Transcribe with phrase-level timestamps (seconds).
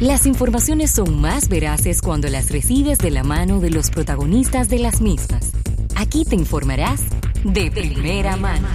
[0.00, 4.78] Las informaciones son más veraces cuando las recibes de la mano de los protagonistas de
[4.78, 5.50] las mismas.
[5.96, 7.02] Aquí te informarás
[7.42, 8.68] de primera mano.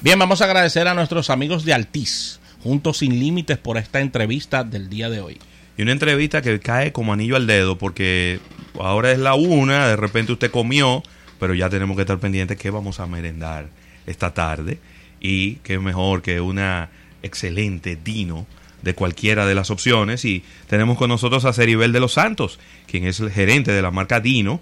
[0.00, 4.64] Bien, vamos a agradecer a nuestros amigos de Altiz, Juntos Sin Límites, por esta entrevista
[4.64, 5.38] del día de hoy.
[5.78, 8.40] Y una entrevista que cae como anillo al dedo, porque
[8.80, 11.04] ahora es la una, de repente usted comió,
[11.38, 13.68] pero ya tenemos que estar pendientes que vamos a merendar
[14.08, 14.80] esta tarde.
[15.22, 16.90] Y qué mejor que una
[17.22, 18.46] excelente Dino
[18.82, 20.24] de cualquiera de las opciones.
[20.24, 23.92] Y tenemos con nosotros a Ceribel de los Santos, quien es el gerente de la
[23.92, 24.60] marca Dino,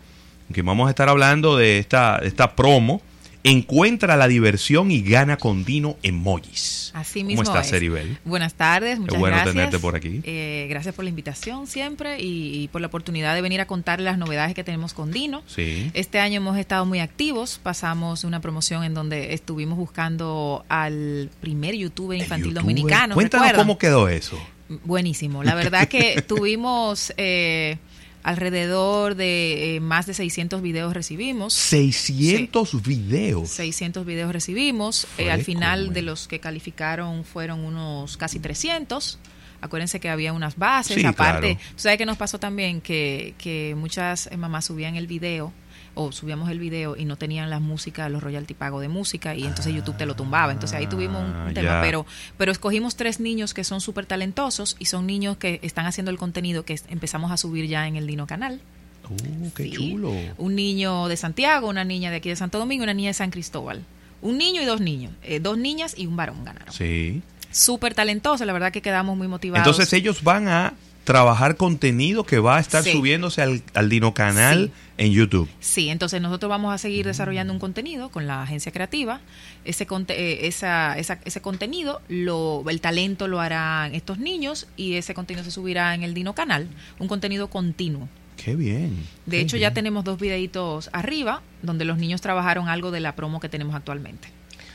[0.53, 3.01] que vamos a estar hablando de esta, esta promo
[3.43, 6.91] Encuentra la diversión y gana con Dino emojis.
[6.95, 7.43] Así mismo.
[7.43, 8.19] ¿Cómo estás, Ceribel?
[8.25, 9.55] Buenas tardes, muchas bueno gracias.
[9.55, 10.21] tenerte por aquí.
[10.25, 14.05] Eh, gracias por la invitación siempre y, y por la oportunidad de venir a contarle
[14.05, 15.43] las novedades que tenemos con Dino.
[15.47, 15.91] Sí.
[15.95, 17.59] Este año hemos estado muy activos.
[17.63, 22.63] Pasamos una promoción en donde estuvimos buscando al primer youtuber infantil ¿Youtuber?
[22.63, 23.15] dominicano.
[23.15, 23.67] Cuéntanos ¿recuerdan?
[23.67, 24.39] cómo quedó eso.
[24.85, 25.43] Buenísimo.
[25.43, 27.79] La verdad que tuvimos eh,
[28.23, 31.55] alrededor de eh, más de 600 videos recibimos.
[31.55, 33.49] 600 videos.
[33.51, 35.07] 600 videos recibimos.
[35.19, 39.19] Eh, al final de los que calificaron fueron unos casi 300.
[39.63, 40.97] Acuérdense que había unas bases.
[40.97, 41.71] Sí, Aparte, claro.
[41.73, 42.81] ¿tú sabes qué nos pasó también?
[42.81, 45.53] Que, que muchas eh, mamás subían el video
[45.95, 49.45] o subíamos el video y no tenían las músicas, los royalty pago de música y
[49.45, 50.53] entonces YouTube te lo tumbaba.
[50.53, 51.81] Entonces ahí tuvimos un, un Ah, tema.
[51.83, 52.07] Pero,
[52.39, 56.19] pero escogimos tres niños que son súper talentosos y son niños que están haciendo el
[56.19, 58.61] contenido que empezamos a subir ya en el Dino Canal.
[59.09, 59.71] Uh, qué Sí.
[59.73, 60.13] chulo.
[60.39, 63.15] Un niño de Santiago, una niña de aquí de Santo Domingo y una niña de
[63.15, 63.83] San Cristóbal.
[64.23, 65.13] Un niño y dos niños.
[65.23, 66.73] Eh, dos niñas y un varón ganaron.
[66.73, 67.23] Sí.
[67.51, 69.67] Súper talentosos, la verdad que quedamos muy motivados.
[69.67, 72.93] Entonces ellos van a trabajar contenido que va a estar Sí.
[72.93, 74.73] subiéndose al, al Dino Canal Sí.
[74.99, 75.49] en YouTube.
[75.61, 79.21] Sí, entonces nosotros vamos a seguir desarrollando un contenido con la agencia creativa.
[79.65, 84.95] Ese, conte- eh, esa, esa- ese contenido, lo, el talento lo harán estos niños y
[84.95, 86.69] ese contenido se subirá en el Dino Canal.
[86.99, 88.09] Un contenido continuo.
[88.37, 88.97] Qué bien.
[89.27, 93.15] De qué hecho, ya tenemos dos videitos arriba donde los niños trabajaron algo de la
[93.17, 94.29] promo que tenemos actualmente.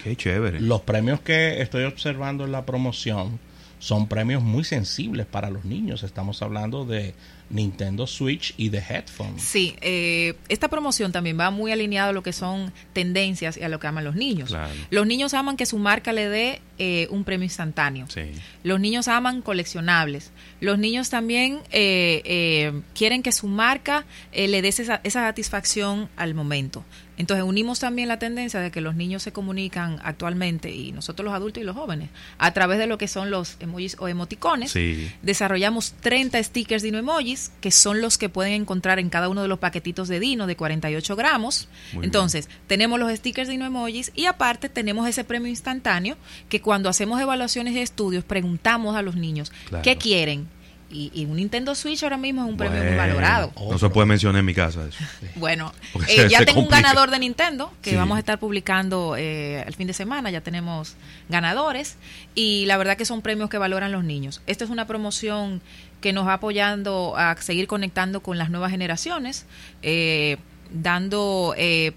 [0.04, 0.60] Qué chévere.
[0.60, 3.40] Los premios que estoy observando en la promoción
[3.80, 6.04] son premios muy sensibles para los niños.
[6.04, 7.14] Estamos hablando de
[7.50, 9.42] Nintendo Switch y de headphones.
[9.42, 13.70] Sí, eh, esta promoción también va muy alineado a lo que son tendencias y a
[13.70, 14.50] lo que aman los niños.
[14.50, 14.74] Claro.
[14.90, 18.08] Los niños aman que su marca le dé eh, un premio instantáneo.
[18.10, 18.32] Sí.
[18.64, 20.32] Los niños aman coleccionables.
[20.60, 26.10] Los niños también eh, eh, quieren que su marca eh, le dé esa, esa satisfacción
[26.16, 26.84] al momento.
[27.18, 31.34] Entonces unimos también la tendencia de que los niños se comunican actualmente, y nosotros los
[31.34, 34.72] adultos y los jóvenes, a través de lo que son los emojis o emoticones.
[34.72, 35.12] Sí.
[35.22, 39.48] Desarrollamos 30 stickers Dino Emojis, que son los que pueden encontrar en cada uno de
[39.48, 41.68] los paquetitos de Dino de 48 gramos.
[41.94, 46.18] Muy Entonces, tenemos los stickers Dino Emojis y aparte tenemos ese premio instantáneo
[46.50, 49.84] que cuando hacemos evaluaciones y estudios preguntamos a los niños Claro.
[49.84, 50.48] qué quieren.
[50.96, 53.52] Y, y un Nintendo Switch ahora mismo es un premio muy valorado.
[53.70, 54.98] No se puede mencionar en mi casa eso.
[55.36, 55.74] Bueno,
[56.08, 57.96] eh, se- ya se tengo un ganador de Nintendo que Sí.
[57.98, 60.32] vamos a estar publicando eh, el fin de semana.
[60.32, 60.96] Ya tenemos
[61.28, 61.98] ganadores
[62.34, 64.42] y la verdad que son premios que valoran los niños.
[64.48, 65.62] Esta es una promoción
[66.00, 69.46] que nos va apoyando a seguir conectando con las nuevas generaciones,
[69.82, 70.38] eh,
[70.72, 71.92] dando eh,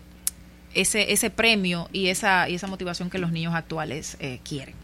[0.75, 4.75] ese, ese premio y esa, y esa motivación que los niños actuales eh, quieren.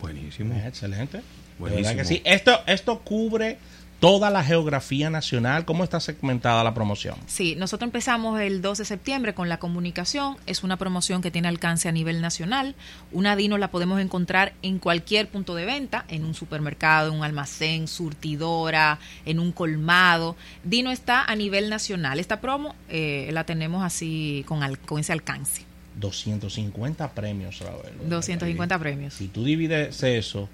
[0.00, 0.54] Buenísimo.
[0.54, 1.20] Es excelente.
[1.58, 1.88] Buenísimo.
[1.88, 2.22] verdad que sí.
[2.24, 3.58] Esto, esto cubre
[4.00, 5.66] toda la geografía nacional.
[5.66, 7.16] ¿Cómo está segmentada la promoción?
[7.26, 10.38] Sí, nosotros empezamos el 2 de septiembre con la comunicación.
[10.46, 12.74] Es una promoción que tiene alcance a nivel nacional.
[13.12, 17.24] Una Dino la podemos encontrar en cualquier punto de venta, en un supermercado, en un
[17.24, 20.34] almacén, surtidora, en un colmado.
[20.64, 22.18] Dino está a nivel nacional.
[22.20, 25.66] Esta promo eh, la tenemos así con, al- con ese alcance.
[25.98, 27.82] 250 premios, Raúl.
[28.08, 29.14] 250 premios.
[29.14, 30.48] Si tú divides eso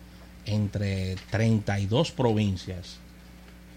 [0.47, 2.99] entre 32 provincias,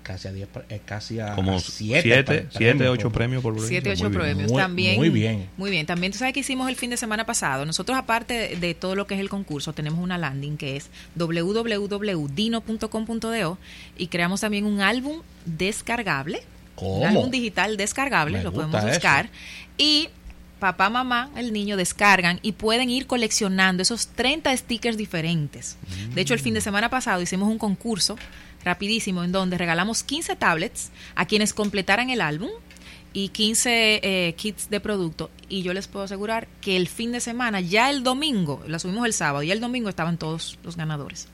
[0.03, 3.69] casi a 10, pre- eh, casi a Como 7, 7, 7, 8 premios por provincia.
[3.81, 4.21] Siete, ocho Muy bien.
[4.23, 4.51] premios.
[4.51, 4.95] Muy- también.
[4.97, 5.45] muy bien.
[5.57, 5.85] Muy bien.
[5.85, 7.63] También tú sabes que hicimos el fin de semana pasado.
[7.65, 10.89] Nosotros, aparte de, de todo lo que es el concurso, tenemos una landing que es
[11.15, 13.57] www.dino.com.do
[13.97, 16.41] y creamos también un álbum descargable.
[16.75, 16.99] ¿Cómo?
[17.01, 18.87] Un álbum digital descargable, Me lo podemos eso.
[18.87, 19.29] buscar.
[19.77, 20.09] Y
[20.59, 25.77] papá, mamá, el niño descargan y pueden ir coleccionando esos 30 stickers diferentes.
[26.13, 28.17] De hecho, el fin de semana pasado hicimos un concurso
[28.63, 32.49] rapidísimo en donde regalamos 15 tablets a quienes completaran el álbum
[33.13, 37.19] y 15 eh, kits de producto y yo les puedo asegurar que el fin de
[37.19, 41.27] semana, ya el domingo, la subimos el sábado, y el domingo estaban todos los ganadores.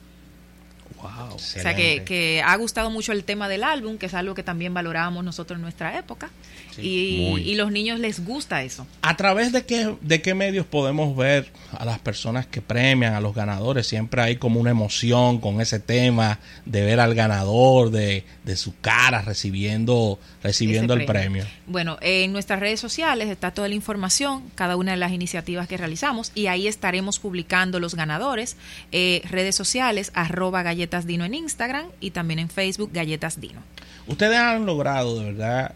[1.06, 1.36] Wow.
[1.36, 4.42] O sea que, que, ha gustado mucho el tema del álbum, que es algo que
[4.42, 6.30] también valorábamos nosotros en nuestra época.
[6.78, 8.86] y, y, los niños les gusta eso.
[9.00, 13.20] ¿A través de qué, de qué medios podemos ver a las personas que premian, a
[13.20, 13.86] los ganadores?
[13.86, 18.78] Siempre hay como una emoción con ese tema de ver al ganador, de, de su
[18.80, 21.44] cara recibiendo, recibiendo el premio.
[21.44, 21.46] premio.
[21.66, 25.76] Bueno, en nuestras redes sociales está toda la información, cada una de las iniciativas que
[25.76, 28.56] realizamos y ahí estaremos publicando los ganadores.
[28.92, 33.60] Eh, redes sociales, arroba galletas dino en Instagram y también en Facebook galletas dino.
[34.06, 35.74] Ustedes han logrado de verdad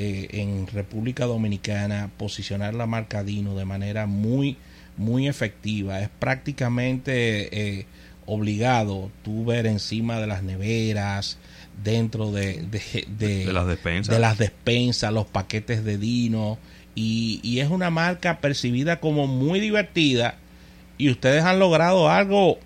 [0.00, 4.56] eh, en República Dominicana posicionar la marca Dino de manera muy,
[4.96, 6.00] muy efectiva.
[6.00, 7.86] Es prácticamente eh,
[8.24, 11.38] obligado tú ver encima de las neveras,
[11.82, 14.14] dentro de, de, de, las despensas.
[14.14, 16.58] de las despensas, los paquetes de Dino.
[16.94, 20.36] Y, y es una marca percibida como muy divertida.
[20.96, 22.60] Y ustedes han logrado algo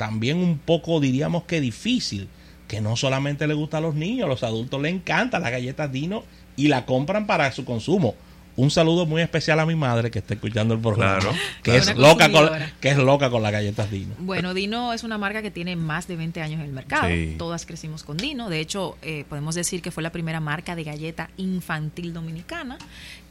[0.00, 2.26] también un poco, diríamos que difícil,
[2.66, 5.92] que no solamente le gusta a los niños, a los adultos les encanta las galletas
[5.92, 6.24] Dino
[6.56, 8.14] y la compran para su consumo.
[8.56, 11.94] Un saludo muy especial a mi madre que está escuchando el programa, claro, que, es
[11.96, 12.48] loca con,
[12.80, 14.14] que es loca con las galletas Dino.
[14.20, 17.06] Bueno, Dino es una marca que tiene más de 20 años en el mercado.
[17.08, 17.34] Sí.
[17.36, 18.48] Todas crecimos con Dino.
[18.48, 22.78] De hecho, eh, podemos decir que fue la primera marca de galleta infantil dominicana,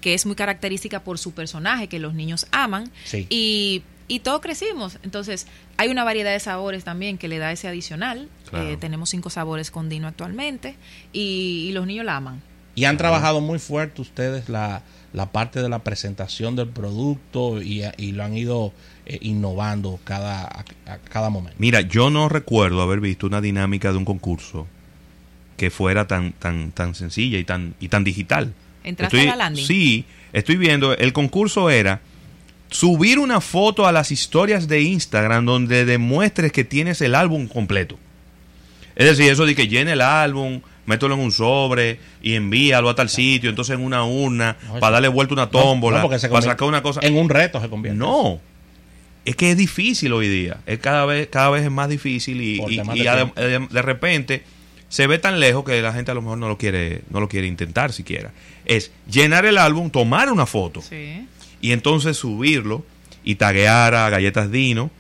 [0.02, 2.92] que es muy característica por su personaje, que los niños aman.
[3.06, 3.26] Sí.
[3.32, 4.98] Y y todos crecimos.
[5.04, 5.48] Entonces,
[5.78, 8.28] hay una variedad de sabores también que le da ese adicional.
[8.50, 8.68] Claro.
[8.68, 10.76] Eh, tenemos cinco sabores con Dino actualmente
[11.14, 12.42] y, y, los niños la aman.
[12.76, 14.82] Y han trabajado muy fuerte ustedes la,
[15.14, 18.74] la parte de la presentación del producto y, y lo han ido
[19.06, 21.56] eh, innovando cada, a, a cada momento.
[21.60, 24.68] Mira, yo no recuerdo haber visto una dinámica de un concurso
[25.58, 28.54] que fuera tan tan tan sencilla y tan y tan digital.
[28.84, 29.66] ¿Entraste estoy, a la landing?
[29.66, 32.02] Sí, estoy viendo, el concurso era
[32.70, 37.98] subir una foto a las historias de Instagram donde demuestres que tienes el álbum completo.
[38.96, 42.96] Es decir, eso de que llene el álbum, mételo en un sobre y envíalo a
[42.96, 46.42] tal sitio, entonces en una urna, no, para darle vuelta una tómbola, no, no para
[46.42, 47.00] sacar una cosa.
[47.04, 47.98] En un reto se convierte.
[47.98, 48.40] No.
[49.26, 50.58] Es que es difícil hoy día.
[50.66, 54.44] Es cada vez, cada vez es más difícil y, y, y de, de, de, repente
[54.90, 57.30] se ve tan lejos que la gente a lo mejor no lo quiere, no lo
[57.30, 58.32] quiere intentar siquiera.
[58.66, 60.82] Es llenar el álbum, tomar una foto.
[60.82, 61.26] Sí
[61.62, 62.86] y entonces subirlo
[63.24, 64.92] y taguear a Galletas Dino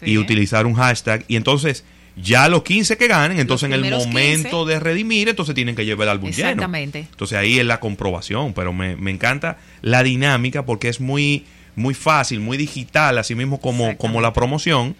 [0.00, 0.12] sí.
[0.12, 1.84] y utilizar un hashtag y entonces
[2.20, 4.72] ya los 15 que ganen, entonces en el momento 15.
[4.72, 6.98] de redimir, entonces tienen que llevar el álbum Exactamente.
[6.98, 7.10] lleno.
[7.12, 11.44] Entonces ahí es la comprobación, pero me, me, encanta la dinámica porque es muy
[11.78, 14.96] muy fácil, muy digital, así mismo como, como la promoción.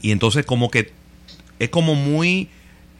[0.00, 0.92] Y entonces como que
[1.58, 2.48] es como muy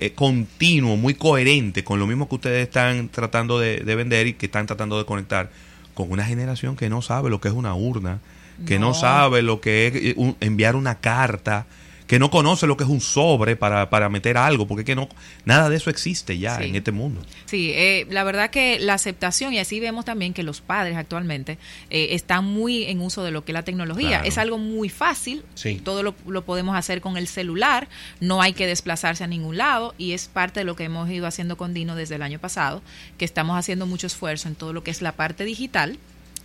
[0.01, 4.33] eh, continuo, muy coherente con lo mismo que ustedes están tratando de, de vender y
[4.35, 5.51] que están tratando de conectar
[5.95, 8.19] con una generación que no sabe lo que es una urna,
[8.67, 8.95] que no, no.
[8.95, 11.67] sabe lo que es un, enviar una carta,
[12.07, 15.09] que no conoce lo que es un sobre para, para meter algo, porque que no
[15.45, 16.65] nada de eso existe ya sí.
[16.65, 17.23] en este mundo.
[17.47, 21.59] Sí, eh, la verdad que la aceptación, y así vemos también que los padres actualmente
[21.91, 24.09] eh, están muy en uso de lo que es la tecnología.
[24.09, 24.25] Claro.
[24.25, 25.81] Es algo muy fácil, sí.
[25.83, 27.89] todo lo, lo, podemos hacer con el celular,
[28.21, 31.27] no hay que desplazarse a ningún lado, y es parte de lo que hemos ido
[31.27, 32.83] haciendo con Dino desde el año pasado,
[33.17, 35.99] que estamos haciendo mucho esfuerzo en todo lo que es la parte digital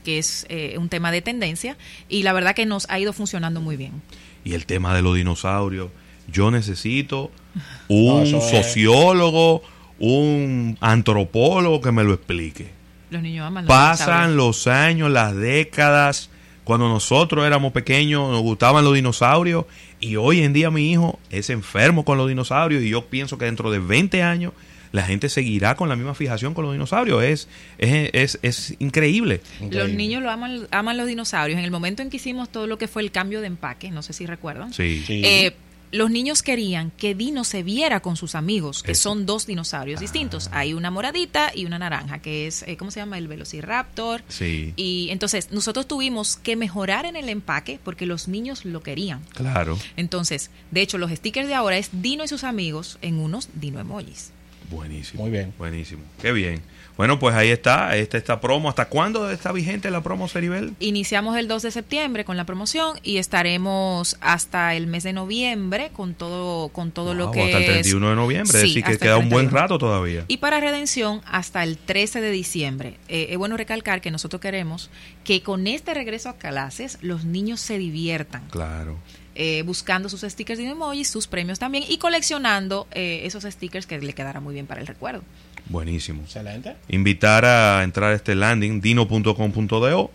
[0.04, 3.62] que es eh, un tema de tendencia y la verdad que nos ha ido funcionando
[3.62, 4.02] muy bien
[4.44, 5.90] y el tema de los dinosaurios.
[6.28, 7.32] Yo necesito
[7.88, 9.70] un no, sociólogo, es...
[10.00, 12.72] un antropólogo que me lo explique.
[13.10, 16.30] Los niños aman los Pasan los años, las décadas.
[16.64, 19.66] Cuando nosotros éramos pequeños nos gustaban los dinosaurios
[20.00, 23.46] y hoy en día mi hijo es enfermo con los dinosaurios y yo pienso que
[23.46, 24.54] dentro de 20 años
[24.92, 27.24] la gente seguirá con la misma fijación con los dinosaurios.
[27.24, 29.42] Es, es, es, es increíble.
[29.56, 29.80] increíble.
[29.80, 31.58] Los niños lo aman, aman los dinosaurios.
[31.58, 34.02] En el momento en que hicimos todo lo que fue el cambio de empaque, no
[34.02, 35.04] sé si recuerdan, sí.
[35.06, 35.22] Sí.
[35.24, 35.54] Eh,
[35.92, 39.10] los niños querían que Dino se viera con sus amigos, que Eso.
[39.10, 40.02] son dos dinosaurios ah.
[40.02, 40.50] distintos.
[40.54, 43.18] Hay una moradita y una naranja, que es, eh, ¿cómo se llama?
[43.18, 44.24] El Velociraptor.
[44.28, 44.74] Sí.
[44.76, 49.22] Y entonces nosotros tuvimos que mejorar en el empaque porque los niños lo querían.
[49.34, 49.80] Claro.
[49.98, 53.80] Entonces, de hecho, los stickers de ahora es Dino y sus amigos en unos Dino
[53.80, 54.32] emojis.
[54.70, 55.24] Buenísimo.
[55.24, 55.54] Muy bien.
[55.58, 56.04] Buenísimo.
[56.22, 56.62] Qué bien.
[57.00, 58.68] Bueno, pues ahí está, esta, esta promo.
[58.68, 60.74] ¿Hasta cuándo está vigente la promo, Ceribel?
[60.82, 65.92] Iniciamos el 2 de septiembre con la promoción y estaremos hasta el mes de noviembre
[65.94, 68.10] con todo con todo wow, lo que hasta el 31 es...
[68.10, 70.26] de noviembre, sí, es decir, que queda un buen rato todavía.
[70.28, 72.98] Y para redención hasta el 13 de diciembre.
[73.08, 74.90] Eh, es bueno recalcar que nosotros queremos
[75.24, 78.46] que con este regreso a clases los niños se diviertan.
[78.50, 78.98] Claro.
[79.36, 83.98] Eh, buscando sus stickers de emojis, sus premios también y coleccionando eh, esos stickers que
[84.00, 85.22] le quedará muy bien para el recuerdo.
[85.70, 86.24] Buenísimo.
[86.24, 86.76] Excelente.
[86.90, 90.12] Invitar a entrar a este landing dino.com.do,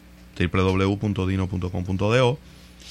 [1.15, 2.39] www.dino.com.do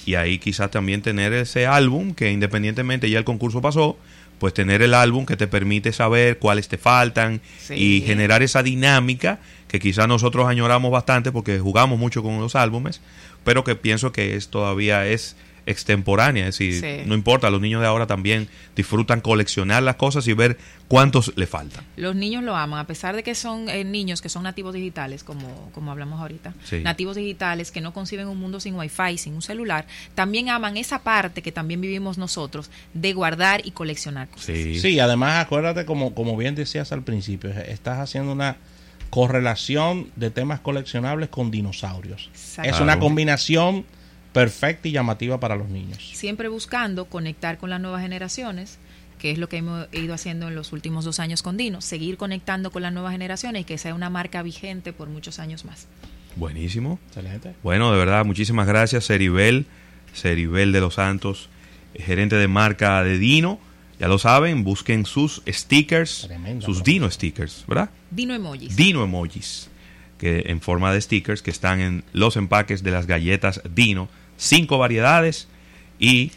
[0.06, 3.98] y ahí quizás también tener ese álbum que independientemente ya el concurso pasó,
[4.40, 7.74] pues tener el álbum que te permite saber cuáles te faltan Sí.
[7.76, 9.40] y generar esa dinámica
[9.70, 13.00] que quizás nosotros añoramos bastante porque jugamos mucho con los álbumes,
[13.44, 17.08] pero que pienso que es todavía es extemporánea, es decir, Sí.
[17.08, 21.48] no importa, los niños de ahora también disfrutan coleccionar las cosas y ver cuántos le
[21.48, 21.84] faltan.
[21.96, 25.24] Los niños lo aman, a pesar de que son eh, niños que son nativos digitales,
[25.24, 26.82] como, como hablamos ahorita, Sí.
[26.82, 31.00] nativos digitales que no conciben un mundo sin wifi, sin un celular, también aman esa
[31.04, 34.46] parte que también vivimos nosotros de guardar y coleccionar cosas.
[34.46, 34.80] Sí.
[34.80, 38.58] Sí, además acuérdate, como, como bien decías al principio, estás haciendo una
[39.18, 42.30] correlación de temas coleccionables con dinosaurios.
[42.34, 42.72] Exacto.
[42.72, 43.86] Es una combinación
[44.34, 46.00] perfecta y llamativa para los niños.
[46.14, 48.80] Siempre buscando conectar con las nuevas generaciones,
[49.20, 52.18] que es lo que hemos ido haciendo en los últimos dos años con Dino, seguir
[52.18, 55.88] conectando con las nuevas generaciones y que sea una marca vigente por muchos años más.
[56.36, 57.00] Buenísimo.
[57.08, 57.54] Excelente.
[57.64, 59.66] Bueno, de verdad, muchísimas gracias, Ceribel,
[60.14, 61.50] Ceribel de los Santos,
[61.96, 63.60] gerente de marca de Dino.
[64.00, 66.84] Ya lo saben, busquen sus stickers, Tremenda sus.
[66.84, 67.92] Dino stickers, ¿verdad?
[68.10, 68.76] Dino Emojis.
[68.76, 69.70] Dino emojis,
[70.18, 74.78] que en forma de stickers que están en los empaques de las galletas Dino, cinco
[74.78, 75.48] variedades
[76.00, 76.32] y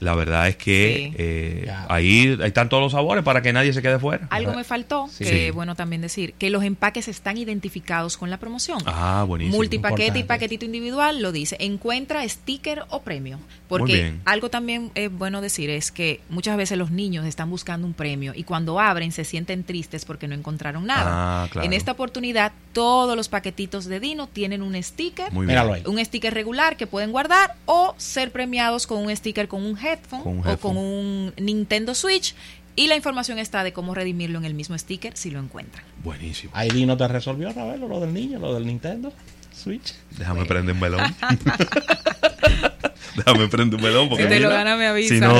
[0.00, 1.14] la verdad es que Sí.
[1.16, 4.26] eh, ahí, ahí están todos los sabores para que nadie se quede fuera.
[4.30, 5.22] Algo me faltó, Sí.
[5.22, 5.50] que Sí.
[5.52, 8.82] bueno también decir, que los empaques están identificados con la promoción.
[8.86, 9.56] Ah, buenísimo.
[9.58, 11.56] Multipaquete y paquetito individual lo dice.
[11.60, 13.38] Encuentra sticker o premio.
[13.68, 14.20] Porque bien.
[14.24, 18.32] algo también es bueno decir es que muchas veces los niños están buscando un premio
[18.34, 21.44] y cuando abren se sienten tristes porque no encontraron nada.
[21.44, 21.64] Ah, claro.
[21.64, 25.32] En esta oportunidad todos los paquetitos de Dino tienen un sticker.
[25.32, 25.58] Muy bien.
[25.58, 25.82] Míralo ahí.
[25.86, 30.22] un sticker regular que pueden guardar o ser premiados con un sticker con un headphone,
[30.22, 32.34] Con un o con un Nintendo Switch
[32.74, 35.84] y la información está de cómo redimirlo en el mismo sticker si lo encuentran.
[36.02, 36.52] Buenísimo.
[36.54, 39.12] Ahí Dino te resolvió, Ravelo, lo del niño, lo del Nintendo
[39.54, 39.94] Switch.
[40.18, 41.00] Déjame prender un melón.
[43.16, 45.14] Déjame prender un melón porque Si te lo gana, me avisa.
[45.14, 45.34] Si no,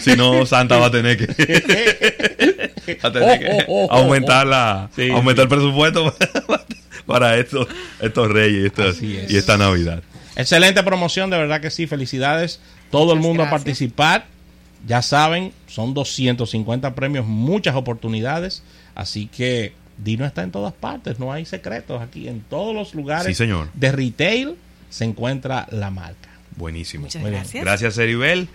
[0.00, 1.26] si no Santa va a tener que,
[3.04, 6.14] va a tener que Oh, oh, oh, aumentar la Sí, aumentar el presupuesto
[7.08, 7.66] para estos
[8.00, 8.72] estos reyes
[9.02, 9.32] y, es.
[9.32, 10.02] esta Navidad.
[10.36, 11.88] Excelente promoción, de verdad que sí.
[11.88, 12.60] Felicidades.
[12.92, 14.26] Todo el mundo a participar.
[14.86, 18.62] Ya saben, son 250 premios, muchas oportunidades.
[18.94, 22.28] Así que Dino está en todas partes, no hay secretos aquí.
[22.28, 23.68] En todos los lugares Sí, señor.
[23.74, 24.54] de retail
[24.90, 26.28] se encuentra la marca.
[26.56, 27.04] Buenísimo.
[27.04, 27.64] Muchas gracias.
[27.64, 28.48] Gracias, Eribel.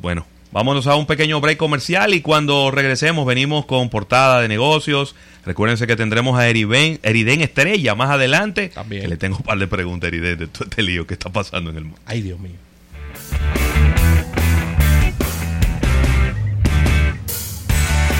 [0.00, 0.24] Bueno,
[0.56, 5.14] vámonos a un pequeño break comercial y cuando regresemos venimos con portada de negocios.
[5.44, 8.70] Recuérdense que tendremos a Eriden, Eriden Estrella más adelante.
[8.70, 9.02] También.
[9.02, 11.68] Que le tengo un par de preguntas, Eriden, de todo este lío que está pasando
[11.68, 11.98] en el mundo.
[12.06, 12.54] Ay, Dios mío.